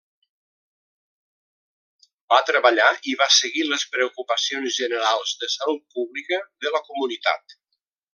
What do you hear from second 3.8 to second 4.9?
preocupacions